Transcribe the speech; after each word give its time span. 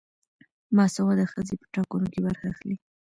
باسواده 0.75 1.25
ښځې 1.31 1.55
په 1.61 1.65
ټاکنو 1.73 2.07
کې 2.13 2.19
برخه 2.27 2.45
اخلي. 2.53 2.75